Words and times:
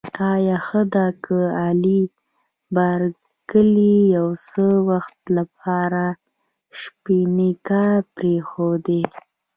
آیا 0.31 0.57
ښه 0.65 0.81
ده 0.93 1.07
که 1.23 1.37
آغلې 1.67 2.01
بارکلي 2.75 3.97
د 4.05 4.09
یو 4.15 4.27
څه 4.49 4.65
وخت 4.89 5.19
لپاره 5.37 6.03
شپنی 6.79 7.51
کار 7.67 7.97
پرېږدي؟ 8.15 9.01